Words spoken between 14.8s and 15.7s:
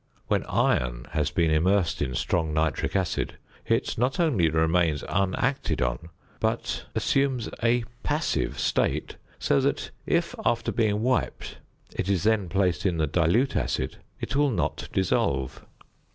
dissolve.